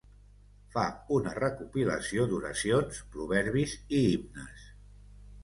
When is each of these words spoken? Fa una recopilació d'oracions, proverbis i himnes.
Fa 0.75 0.85
una 1.17 1.33
recopilació 1.39 2.25
d'oracions, 2.31 3.03
proverbis 3.17 3.77
i 4.01 4.03
himnes. 4.09 4.67